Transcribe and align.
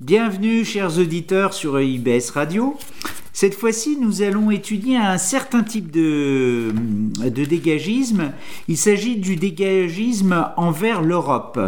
Bienvenue 0.00 0.64
chers 0.64 0.96
auditeurs 1.00 1.52
sur 1.52 1.80
IBS 1.80 2.30
Radio. 2.32 2.76
Cette 3.32 3.56
fois-ci, 3.56 3.98
nous 4.00 4.22
allons 4.22 4.52
étudier 4.52 4.96
un 4.96 5.18
certain 5.18 5.64
type 5.64 5.90
de, 5.90 6.72
de 7.24 7.44
dégagisme. 7.44 8.30
Il 8.68 8.76
s'agit 8.76 9.16
du 9.16 9.34
dégagisme 9.34 10.52
envers 10.56 11.02
l'Europe. 11.02 11.58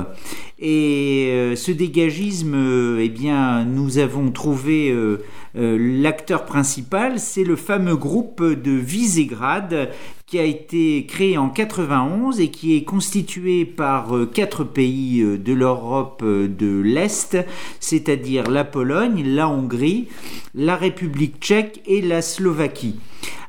Et 0.61 1.31
euh, 1.31 1.57
ce 1.57 1.73
dégagisme, 1.73 2.55
euh, 2.55 3.03
eh 3.03 3.09
bien, 3.09 3.65
nous 3.65 3.99
avons 3.99 4.31
trouvé 4.31 4.91
euh, 4.91 5.19
l'acteur 5.57 6.45
principal, 6.45 7.19
c'est 7.19 7.43
le 7.43 7.57
fameux 7.57 7.97
groupe 7.97 8.45
de 8.45 8.71
Visegrad 8.71 9.91
qui 10.31 10.39
a 10.39 10.45
été 10.45 11.07
créé 11.07 11.37
en 11.39 11.49
91 11.49 12.39
et 12.39 12.53
qui 12.53 12.77
est 12.77 12.85
constitué 12.85 13.65
par 13.65 14.15
quatre 14.33 14.63
pays 14.63 15.25
de 15.25 15.53
l'Europe 15.53 16.23
de 16.25 16.81
l'Est, 16.81 17.37
c'est-à-dire 17.81 18.49
la 18.49 18.63
Pologne, 18.63 19.25
la 19.27 19.49
Hongrie, 19.49 20.07
la 20.55 20.77
République 20.77 21.41
tchèque 21.41 21.83
et 21.85 22.01
la 22.01 22.23
Slovaquie. 22.23 23.01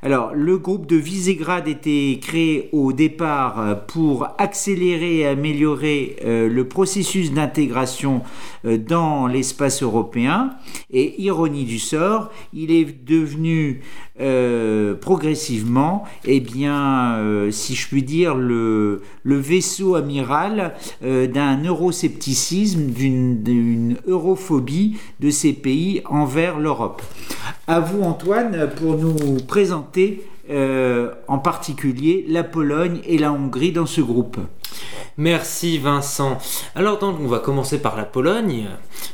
Alors, 0.04 0.34
le 0.34 0.58
groupe 0.58 0.88
de 0.88 0.96
Visegrad 0.96 1.68
était 1.68 2.18
créé 2.20 2.70
au 2.72 2.92
départ 2.92 3.60
euh, 3.60 3.76
pour 3.76 4.30
accélérer 4.40 5.18
et 5.18 5.28
améliorer 5.28 6.16
euh, 6.26 6.50
le 6.50 6.68
processus 6.68 7.32
d'intégration 7.32 8.24
euh, 8.66 8.80
dans 8.80 9.28
l'espace 9.28 9.84
européen. 9.84 10.56
Et 10.90 11.22
ironie 11.22 11.66
du 11.66 11.78
sort, 11.78 12.32
il 12.52 12.72
est 12.72 13.06
devenu 13.06 13.82
progressivement, 15.02 16.04
eh 16.26 16.40
bien, 16.40 17.18
si 17.52 17.76
je 17.76 17.88
puis 17.88 18.04
dire, 18.04 18.36
le, 18.36 19.02
vaisseau 19.26 19.96
amiral 19.96 20.74
d'un 21.02 21.64
euroscepticisme, 21.64 22.88
d'une 22.92 23.98
europhobie 24.08 24.98
de 25.20 25.30
ces 25.30 25.54
pays 25.54 26.02
envers 26.06 26.60
l'Europe. 26.60 27.02
À 27.68 27.80
vous, 27.80 28.04
Antoine, 28.04 28.70
pour 28.76 28.98
nous 28.98 29.38
présenter 29.48 30.24
euh, 30.50 31.12
en 31.28 31.38
particulier 31.38 32.26
la 32.28 32.44
Pologne 32.44 33.00
et 33.06 33.18
la 33.18 33.32
Hongrie 33.32 33.72
dans 33.72 33.86
ce 33.86 34.02
groupe. 34.02 34.38
Merci 35.16 35.78
Vincent. 35.78 36.40
Alors 36.76 36.98
donc 36.98 37.18
on 37.22 37.28
va 37.28 37.40
commencer 37.40 37.80
par 37.80 37.96
la 37.96 38.04
Pologne. 38.04 38.66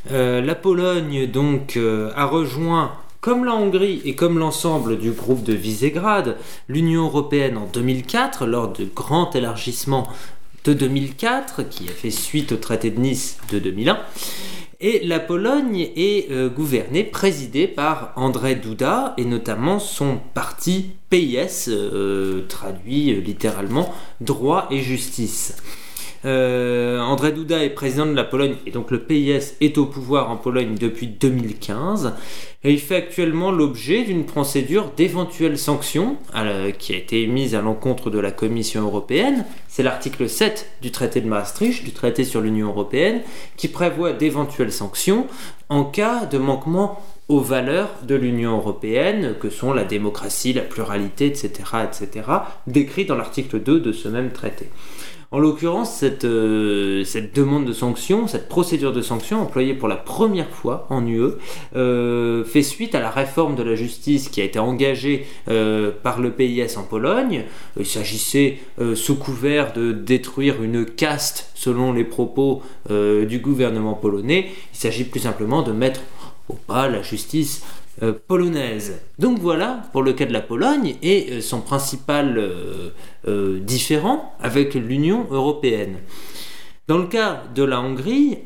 Euh, 0.10 0.42
la 0.42 0.56
Pologne 0.56 1.28
donc 1.28 1.78
euh, 1.78 2.12
a 2.16 2.26
rejoint 2.26 2.94
comme 3.28 3.44
la 3.44 3.56
Hongrie 3.56 4.02
et 4.06 4.16
comme 4.16 4.40
l'ensemble 4.40 4.98
du 4.98 5.12
groupe 5.12 5.44
de 5.44 5.52
Visegrad, 5.52 6.38
l'Union 6.70 7.08
européenne 7.08 7.58
en 7.58 7.66
2004 7.66 8.46
lors 8.46 8.72
du 8.72 8.86
grand 8.86 9.36
élargissement 9.36 10.08
de 10.64 10.72
2004 10.72 11.68
qui 11.68 11.90
a 11.90 11.92
fait 11.92 12.10
suite 12.10 12.54
au 12.54 12.56
traité 12.56 12.90
de 12.90 13.02
Nice 13.02 13.38
de 13.52 13.60
2001. 13.60 14.00
Et 14.80 15.06
la 15.06 15.20
Pologne 15.20 15.90
est 15.98 16.32
euh, 16.32 16.48
gouvernée, 16.48 17.04
présidée 17.04 17.68
par 17.68 18.14
André 18.16 18.56
Duda 18.56 19.14
et 19.18 19.26
notamment 19.26 19.80
son 19.80 20.20
parti 20.34 20.92
PIS, 21.10 21.66
euh, 21.68 22.46
traduit 22.48 23.12
euh, 23.12 23.20
littéralement 23.20 23.94
droit 24.22 24.68
et 24.72 24.80
justice. 24.80 25.58
Euh, 26.26 27.00
André 27.00 27.32
Duda 27.32 27.64
est 27.64 27.70
président 27.70 28.06
de 28.06 28.14
la 28.14 28.24
Pologne 28.24 28.56
et 28.66 28.72
donc 28.72 28.92
le 28.92 29.00
PIS 29.00 29.56
est 29.62 29.78
au 29.78 29.86
pouvoir 29.86 30.32
en 30.32 30.38
Pologne 30.38 30.76
depuis 30.80 31.08
2015 31.08 32.14
et 32.64 32.72
il 32.74 32.80
fait 32.80 32.96
actuellement 32.96 33.52
l'objet 33.52 34.04
d'une 34.04 34.26
procédure 34.26 34.92
d'éventuelles 34.98 35.58
sanctions 35.58 36.18
qui 36.80 36.94
a 36.94 36.98
été 36.98 37.22
émise 37.22 37.56
à 37.56 37.62
l'encontre 37.62 38.10
de 38.10 38.20
la 38.20 38.32
Commission 38.32 38.82
européenne. 38.82 39.46
C'est 39.68 39.84
l'article 39.84 40.28
7 40.28 40.68
du 40.82 40.92
traité 40.92 41.22
de 41.22 41.28
Maastricht, 41.28 41.84
du 41.84 41.92
traité 41.92 42.24
sur 42.24 42.42
l'Union 42.42 42.70
européenne, 42.70 43.22
qui 43.58 43.68
prévoit 43.68 44.12
d'éventuelles 44.12 44.72
sanctions 44.72 45.28
en 45.70 45.84
cas 45.84 46.26
de 46.26 46.38
manquement 46.38 47.02
aux 47.30 47.42
valeurs 47.42 47.90
de 48.04 48.16
l'Union 48.16 48.58
européenne, 48.58 49.36
que 49.40 49.50
sont 49.50 49.74
la 49.74 49.84
démocratie, 49.84 50.54
la 50.54 50.62
pluralité, 50.62 51.28
etc., 51.28 51.52
etc., 51.84 52.26
décrites 52.68 53.10
dans 53.10 53.18
l'article 53.18 53.60
2 53.60 53.80
de 53.82 53.92
ce 53.92 54.08
même 54.08 54.32
traité. 54.32 54.70
En 55.30 55.40
l'occurrence, 55.40 55.94
cette, 55.94 56.24
euh, 56.24 57.04
cette, 57.04 57.36
demande 57.36 57.66
de 57.66 57.74
sanction, 57.74 58.28
cette 58.28 58.48
procédure 58.48 58.94
de 58.94 59.02
sanction 59.02 59.42
employée 59.42 59.74
pour 59.74 59.90
la 59.90 59.98
première 59.98 60.50
fois 60.50 60.88
en 60.90 61.06
UE, 61.06 61.34
euh, 61.76 62.46
fait 62.46 62.62
suite 62.62 62.96
à 62.96 63.02
la 63.02 63.10
réforme 63.10 63.56
de 63.56 63.64
la 63.64 63.76
justice 63.76 64.30
qui 64.30 64.40
a 64.40 64.46
été 64.46 64.58
engagée 64.58 65.26
euh, 65.50 65.92
par 66.02 66.22
le 66.22 66.32
PIS 66.32 66.78
en 66.78 66.84
Pologne. 66.84 67.44
Il 67.78 67.86
s'agissait, 67.86 68.60
sous 68.96 69.16
couvert 69.16 69.74
de 69.74 69.92
détruire 69.92 70.64
une 70.64 70.86
caste 70.86 71.52
selon 71.56 71.92
les 71.92 72.04
propos 72.04 72.62
du 72.90 73.40
gouvernement 73.40 73.94
polonais, 73.94 74.48
il 74.74 74.78
s'agit 74.78 75.04
plus 75.04 75.20
simplement 75.20 75.57
de 75.62 75.72
mettre 75.72 76.02
au 76.50 76.54
pas 76.54 76.88
la 76.88 77.02
justice 77.02 77.64
euh, 78.04 78.14
polonaise. 78.28 79.00
Donc 79.18 79.40
voilà 79.40 79.82
pour 79.92 80.04
le 80.04 80.14
cas 80.14 80.26
de 80.26 80.34
la 80.34 80.42
Pologne 80.42 80.98
et 81.02 81.30
euh, 81.32 81.42
son 81.42 81.62
principal 81.62 82.38
euh, 83.28 83.60
différent 83.60 84.36
avec 84.40 84.76
l'Union 84.76 85.26
européenne. 85.32 85.96
Dans 86.88 87.00
le 87.00 87.08
cas 87.08 87.42
de 87.56 87.64
la 87.64 87.82
Hongrie, 87.82 88.38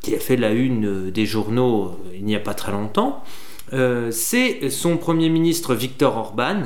qui 0.00 0.14
a 0.14 0.18
fait 0.18 0.36
la 0.36 0.50
une 0.50 1.10
des 1.10 1.26
journaux 1.26 1.92
il 2.12 2.24
n'y 2.24 2.34
a 2.34 2.40
pas 2.40 2.54
très 2.54 2.72
longtemps, 2.72 3.22
c'est 3.70 4.68
son 4.68 4.96
Premier 4.96 5.28
ministre 5.28 5.76
Viktor 5.76 6.16
Orban, 6.16 6.62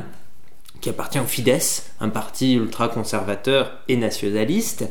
qui 0.83 0.91
appartient 0.91 1.21
au 1.21 1.25
Fidesz, 1.25 1.85
un 2.01 2.11
parti 2.11 2.55
ultra-conservateur 2.55 3.79
et 3.89 3.97
nationaliste, 3.97 4.85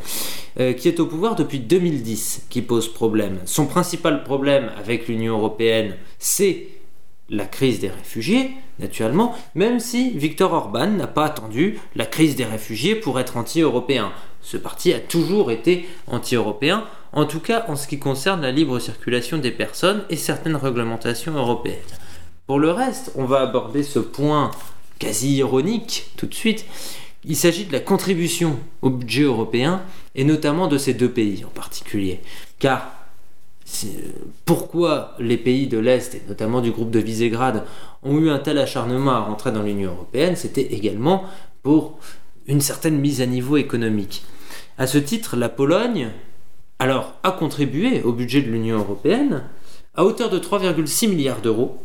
euh, 0.60 0.74
qui 0.74 0.88
est 0.88 1.02
au 1.02 1.06
pouvoir 1.06 1.36
depuis 1.36 1.60
2010, 1.60 2.48
qui 2.50 2.62
pose 2.62 2.92
problème. 2.92 3.40
Son 3.46 3.68
principal 3.68 4.24
problème 4.24 4.72
avec 4.80 5.08
l'Union 5.08 5.38
européenne, 5.38 5.96
c'est 6.18 6.70
la 7.30 7.46
crise 7.46 7.80
des 7.80 7.90
réfugiés, 7.90 8.52
naturellement, 8.80 9.36
même 9.54 9.80
si 9.80 10.12
Viktor 10.12 10.54
Orban 10.54 10.88
n'a 10.88 11.08
pas 11.08 11.26
attendu 11.26 11.78
la 11.96 12.06
crise 12.06 12.36
des 12.36 12.46
réfugiés 12.46 12.96
pour 12.96 13.20
être 13.20 13.36
anti-européen. 13.38 14.12
Ce 14.42 14.58
parti 14.58 14.94
a 14.94 15.00
toujours 15.00 15.52
été 15.52 15.88
anti-européen, 16.08 16.86
en 17.12 17.26
tout 17.26 17.42
cas 17.42 17.66
en 17.68 17.76
ce 17.76 17.88
qui 17.88 18.00
concerne 18.00 18.42
la 18.42 18.52
libre 18.52 18.80
circulation 18.80 19.38
des 19.38 19.52
personnes 19.52 20.04
et 20.10 20.16
certaines 20.16 20.56
réglementations 20.56 21.34
européennes. 21.34 21.78
Pour 22.48 22.60
le 22.60 22.72
reste, 22.72 23.12
on 23.16 23.26
va 23.26 23.42
aborder 23.42 23.84
ce 23.84 24.00
point 24.00 24.52
quasi 25.02 25.36
ironique 25.38 26.12
tout 26.16 26.28
de 26.28 26.34
suite. 26.34 26.66
Il 27.26 27.36
s'agit 27.36 27.66
de 27.66 27.74
la 27.74 27.80
contribution 27.80 28.58
au 28.84 28.92
budget 28.92 29.24
européen 29.24 29.82
et 30.14 30.24
notamment 30.24 30.68
de 30.68 30.78
ces 30.78 30.94
deux 30.94 31.10
pays 31.10 31.44
en 31.44 31.50
particulier. 31.50 32.22
Car 32.60 32.94
pourquoi 34.46 35.16
les 35.20 35.38
pays 35.38 35.68
de 35.68 35.80
l'Est 35.80 36.14
et 36.14 36.22
notamment 36.28 36.62
du 36.62 36.72
groupe 36.72 36.92
de 36.92 37.00
Visegrad 37.00 37.66
ont 38.04 38.20
eu 38.20 38.30
un 38.30 38.38
tel 38.38 38.60
acharnement 38.60 39.12
à 39.12 39.20
rentrer 39.22 39.52
dans 39.52 39.64
l'Union 39.64 39.92
européenne, 39.92 40.36
c'était 40.36 40.74
également 40.74 41.24
pour 41.64 41.98
une 42.48 42.62
certaine 42.62 43.00
mise 43.00 43.22
à 43.22 43.26
niveau 43.26 43.58
économique. 43.58 44.24
À 44.78 44.88
ce 44.88 44.98
titre, 44.98 45.36
la 45.36 45.50
Pologne, 45.50 46.12
alors, 46.82 47.14
a 47.22 47.30
contribué 47.30 48.02
au 48.02 48.12
budget 48.12 48.42
de 48.42 48.50
l'Union 48.50 48.80
européenne 48.80 49.44
à 49.94 50.04
hauteur 50.04 50.32
de 50.32 50.40
3,6 50.40 51.08
milliards 51.08 51.40
d'euros, 51.40 51.78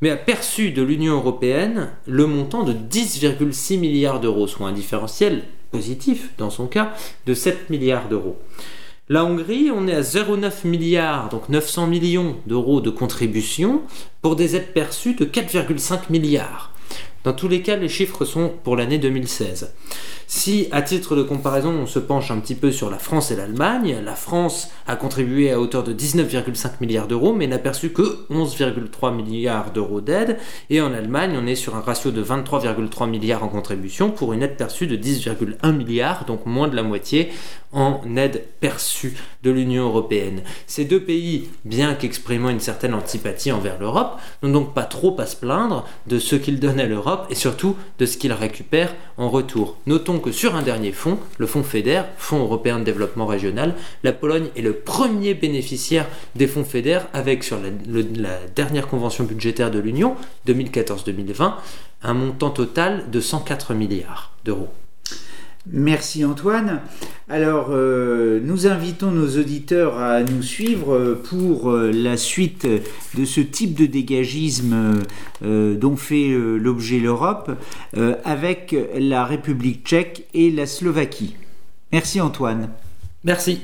mais 0.00 0.08
a 0.08 0.16
perçu 0.16 0.70
de 0.70 0.80
l'Union 0.80 1.16
européenne 1.16 1.90
le 2.06 2.26
montant 2.26 2.62
de 2.62 2.72
10,6 2.72 3.78
milliards 3.78 4.20
d'euros, 4.20 4.46
soit 4.46 4.66
un 4.66 4.72
différentiel 4.72 5.42
positif 5.70 6.30
dans 6.38 6.48
son 6.48 6.66
cas 6.66 6.94
de 7.26 7.34
7 7.34 7.68
milliards 7.68 8.08
d'euros. 8.08 8.38
La 9.10 9.22
Hongrie, 9.22 9.70
on 9.70 9.86
est 9.86 9.94
à 9.94 10.00
0,9 10.00 10.66
milliards, 10.66 11.28
donc 11.28 11.50
900 11.50 11.86
millions 11.86 12.36
d'euros 12.46 12.80
de 12.80 12.88
contribution 12.88 13.82
pour 14.22 14.34
des 14.34 14.56
aides 14.56 14.72
perçues 14.72 15.12
de 15.12 15.26
4,5 15.26 16.04
milliards. 16.08 16.72
Dans 17.24 17.32
tous 17.32 17.48
les 17.48 17.62
cas, 17.62 17.76
les 17.76 17.88
chiffres 17.88 18.24
sont 18.24 18.52
pour 18.62 18.76
l'année 18.76 18.98
2016. 18.98 19.72
Si, 20.30 20.68
à 20.72 20.82
titre 20.82 21.16
de 21.16 21.22
comparaison, 21.22 21.70
on 21.70 21.86
se 21.86 21.98
penche 21.98 22.30
un 22.30 22.38
petit 22.38 22.54
peu 22.54 22.70
sur 22.70 22.90
la 22.90 22.98
France 22.98 23.30
et 23.30 23.36
l'Allemagne, 23.36 23.96
la 24.04 24.14
France 24.14 24.68
a 24.86 24.94
contribué 24.94 25.50
à 25.50 25.58
hauteur 25.58 25.82
de 25.82 25.94
19,5 25.94 26.72
milliards 26.80 27.08
d'euros, 27.08 27.32
mais 27.32 27.46
n'a 27.46 27.58
perçu 27.58 27.90
que 27.90 28.26
11,3 28.30 29.14
milliards 29.14 29.72
d'euros 29.72 30.02
d'aide, 30.02 30.36
et 30.68 30.82
en 30.82 30.92
Allemagne, 30.92 31.34
on 31.42 31.46
est 31.46 31.54
sur 31.54 31.76
un 31.76 31.80
ratio 31.80 32.10
de 32.10 32.22
23,3 32.22 33.08
milliards 33.08 33.42
en 33.42 33.48
contribution 33.48 34.10
pour 34.10 34.34
une 34.34 34.42
aide 34.42 34.56
perçue 34.56 34.86
de 34.86 34.96
10,1 34.96 35.72
milliards, 35.72 36.26
donc 36.26 36.44
moins 36.44 36.68
de 36.68 36.76
la 36.76 36.82
moitié 36.82 37.30
en 37.72 38.00
aide 38.16 38.44
perçue 38.60 39.16
de 39.42 39.50
l'Union 39.50 39.84
européenne. 39.84 40.42
Ces 40.66 40.84
deux 40.84 41.00
pays, 41.00 41.48
bien 41.64 41.94
qu'exprimant 41.94 42.48
une 42.50 42.60
certaine 42.60 42.94
antipathie 42.94 43.52
envers 43.52 43.78
l'Europe, 43.78 44.18
n'ont 44.42 44.52
donc 44.52 44.74
pas 44.74 44.84
trop 44.84 45.18
à 45.20 45.26
se 45.26 45.36
plaindre 45.36 45.86
de 46.06 46.18
ce 46.18 46.36
qu'ils 46.36 46.60
donnent 46.60 46.80
à 46.80 46.86
l'Europe 46.86 47.07
et 47.30 47.34
surtout 47.34 47.76
de 47.98 48.06
ce 48.06 48.16
qu'ils 48.16 48.32
récupèrent 48.32 48.94
en 49.16 49.28
retour. 49.28 49.76
Notons 49.86 50.18
que 50.18 50.32
sur 50.32 50.54
un 50.54 50.62
dernier 50.62 50.92
fonds, 50.92 51.18
le 51.38 51.46
fonds 51.46 51.62
FEDER, 51.62 52.02
Fonds 52.16 52.40
européen 52.40 52.78
de 52.78 52.84
développement 52.84 53.26
régional, 53.26 53.74
la 54.02 54.12
Pologne 54.12 54.48
est 54.56 54.62
le 54.62 54.74
premier 54.74 55.34
bénéficiaire 55.34 56.06
des 56.34 56.46
fonds 56.46 56.64
FEDER 56.64 57.00
avec 57.12 57.44
sur 57.44 57.58
la 57.58 58.38
dernière 58.54 58.88
convention 58.88 59.24
budgétaire 59.24 59.70
de 59.70 59.78
l'Union, 59.78 60.16
2014-2020, 60.46 61.54
un 62.02 62.14
montant 62.14 62.50
total 62.50 63.10
de 63.10 63.20
104 63.20 63.74
milliards 63.74 64.32
d'euros. 64.44 64.68
Merci 65.66 66.24
Antoine. 66.24 66.80
Alors, 67.30 67.68
euh, 67.72 68.40
nous 68.42 68.66
invitons 68.66 69.10
nos 69.10 69.38
auditeurs 69.38 69.98
à 69.98 70.22
nous 70.22 70.42
suivre 70.42 71.20
pour 71.28 71.70
euh, 71.70 71.90
la 71.92 72.16
suite 72.16 72.66
de 72.66 73.24
ce 73.26 73.42
type 73.42 73.74
de 73.74 73.84
dégagisme 73.84 75.02
euh, 75.42 75.74
dont 75.74 75.96
fait 75.96 76.30
l'objet 76.30 76.98
l'Europe 76.98 77.50
avec 78.24 78.74
la 78.94 79.24
République 79.24 79.84
tchèque 79.84 80.26
et 80.32 80.50
la 80.50 80.66
Slovaquie. 80.66 81.36
Merci 81.92 82.20
Antoine. 82.20 82.70
Merci. 83.24 83.60